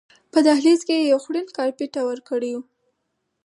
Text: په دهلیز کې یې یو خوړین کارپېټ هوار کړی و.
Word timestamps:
په 0.31 0.39
دهلیز 0.47 0.81
کې 0.87 0.95
یې 0.99 1.09
یو 1.11 1.19
خوړین 1.23 1.47
کارپېټ 1.57 1.91
هوار 2.01 2.19
کړی 2.29 2.51
و. 2.55 2.59